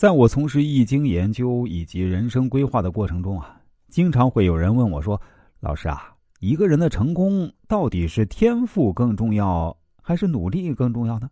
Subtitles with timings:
[0.00, 3.60] 在我从事易经研究以及人生规划的过程中啊，
[3.90, 5.20] 经常会有人问我说
[5.60, 11.28] ：“老师啊，一个人的成功到底是天赋更重要，还是努力更重要呢？”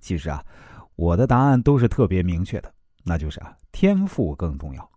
[0.00, 0.42] 其实啊，
[0.96, 2.74] 我的答案都是特别明确的，
[3.04, 4.90] 那就是啊，天赋更重要。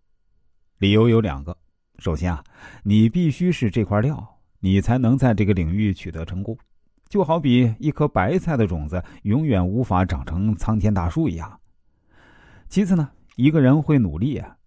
[0.77, 1.57] 理由有两个：
[1.99, 2.41] 首先啊，
[2.81, 4.25] 你必须是这块料，
[4.61, 6.57] 你才能在这个领域取得成功，
[7.09, 11.59] 就好比一颗白菜的种子永远无法长成苍天大树一样。
[12.67, 14.57] 其次呢，一个人会努力啊，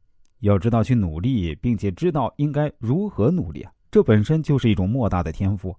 [0.40, 5.76] 要知道去努力，并且知道应该如何努力啊，这本身就是一种莫大的天赋。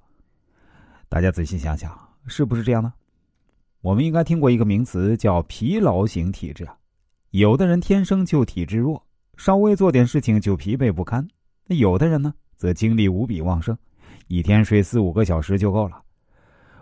[1.07, 2.93] 大家仔细想想，是不是这样呢？
[3.81, 6.77] 我们应该听过一个名词叫疲劳型体质啊，
[7.31, 9.03] 有的人天生就体质弱，
[9.37, 11.23] 稍微做点事情就疲惫不堪；
[11.65, 13.75] 那有的人呢，则精力无比旺盛，
[14.27, 15.99] 一天睡四五个小时就够了。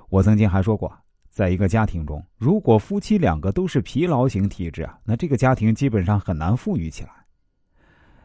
[0.10, 0.92] 我曾经还说过。
[1.38, 7.12] 在一个家庭中，如果夫妻两个都是疲劳型体质啊，那这个家庭基本上很难富裕起来。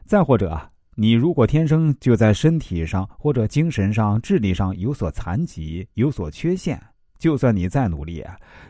[0.07, 0.59] 再或者，
[0.95, 6.83] 你如果天生就在身体上或者精神上、智力上有所残疾、有所缺陷，
[7.19, 8.25] 就算你再努力，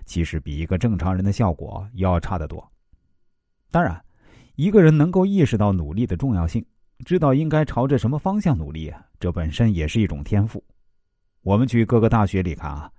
[0.06, 2.69] 其实比一个正常人的效果要差得多。
[3.70, 4.05] 当然，
[4.56, 6.67] 一个人能够意识到努力的重要性，
[7.05, 10.61] 知道应该朝着什么方向努力，这本身也是一种天赋。
[11.42, 12.91] 我们去各个大学里看啊。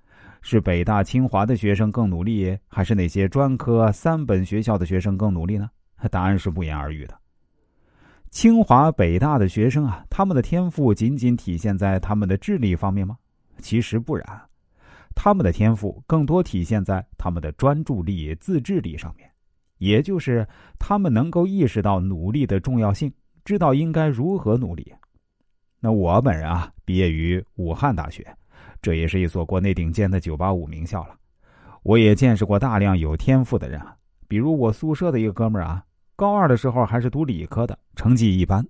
[0.46, 5.70] 是北大清华的学生更努力，还是那些专科三本学校的学生更努力呢？
[6.12, 7.18] 答案是不言而喻的。
[8.30, 13.18] 清华、北大的学生啊，他们的天赋仅仅体现在他们的智力方面吗？
[13.60, 14.26] 其实不然，
[15.16, 19.30] 他们的天赋更多体现在他们的专注力、自制力上面，
[19.78, 20.46] 也就是
[20.78, 23.10] 他们能够意识到努力的重要性，
[23.46, 24.94] 知道应该如何努力。
[25.80, 28.28] 那我本人啊，毕业于武汉大学。
[28.82, 31.16] 这也是一所国内顶尖的985名校了，
[31.84, 33.96] 我也见识过大量有天赋的人啊，
[34.28, 35.84] 比如我宿舍的一个哥们儿啊，
[36.16, 38.66] 高二的时候还是读理科的，成绩一般，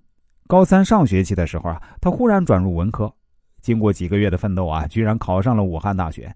[0.46, 3.12] 高三上学期的时候啊，他忽然转入文科，
[3.60, 6.34] 经过几个月的奋斗啊，居然考上了武汉大学。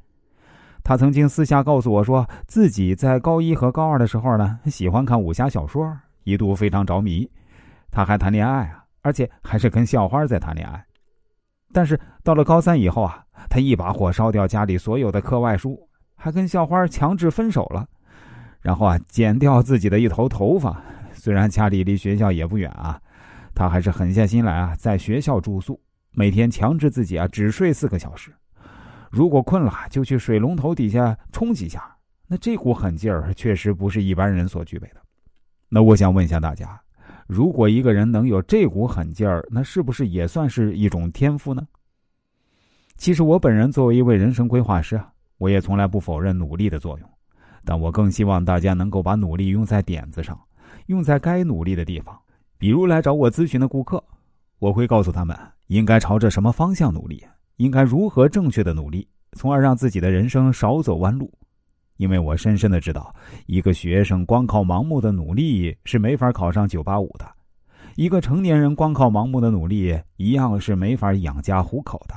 [0.82, 7.30] 他曾经私下告诉我说，自己在高一和高二的时候呢，喜欢看武侠小说，一度非常着迷，
[7.90, 10.82] 他还谈恋爱啊，而且还是跟校花在谈恋爱。
[11.72, 15.78] 但是到了高三以后啊，他一把火烧掉家里所有的课外书，
[16.16, 17.86] 还跟校花强制分手了，
[18.60, 20.82] 然后啊剪掉自己的一头头发。
[21.12, 23.00] 虽然家里离学校也不远啊，
[23.54, 25.80] 他还是狠下心来啊，在学校住宿，
[26.12, 28.32] 每天强制自己啊只睡四个小时，
[29.10, 31.96] 如果困了就去水龙头底下冲几下。
[32.30, 34.96] 那这股狠劲儿确实不是一般人所具备的。
[35.70, 36.78] 那我想问一下大家。
[37.28, 41.62] 如果一个人能有这股狠劲儿，那是不是也算是一种天赋呢？
[42.96, 47.08] 其实我本人作为一位人生规划师啊，我也从来不否认努力的作用，
[47.66, 50.40] 但我更希望大家能够把努力用在点子上，
[50.86, 52.18] 用在该努力的地方。
[52.56, 54.02] 比如来找我咨询的顾客，
[54.58, 57.22] 我会告诉他们应该朝着什么方向努力，
[57.56, 61.30] 应该如何正确的努力，从而让自己的人生少走弯路。
[61.98, 63.14] 因为我深深的知道，
[63.46, 67.26] 一个学生光靠盲目的努力是没法考上九八五的，
[67.96, 72.14] 一个成年人光靠盲目的努力一样是没法养家糊口的。